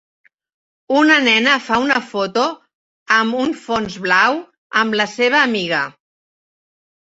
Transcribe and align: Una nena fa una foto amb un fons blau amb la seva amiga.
Una 1.01 1.17
nena 1.25 1.57
fa 1.65 1.77
una 1.83 1.99
foto 2.13 2.47
amb 3.19 3.39
un 3.45 3.53
fons 3.67 3.99
blau 4.07 4.41
amb 4.83 5.01
la 5.03 5.09
seva 5.15 5.45
amiga. 5.45 5.85